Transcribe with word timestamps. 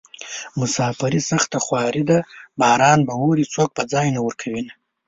مساپري 0.59 1.19
سخته 1.29 1.57
خواري 1.65 2.03
ده 2.09 2.17
باران 2.59 2.99
به 3.07 3.13
اوري 3.21 3.45
څوک 3.53 3.69
به 3.75 3.83
ځای 3.93 4.07
نه 4.15 4.19
ورکوينه 4.25 4.73